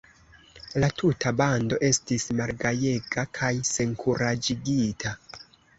[0.83, 5.19] La tuta bando estis malgajega kaj senkuraĝigita.